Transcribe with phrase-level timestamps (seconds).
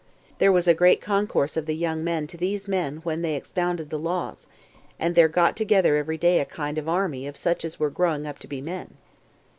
[0.39, 3.91] There was a great concourse of the young men to these men when they expounded
[3.91, 4.47] the laws,
[4.97, 7.91] and there got together every day a kind of an army of such as were
[7.91, 8.95] growing up to be men.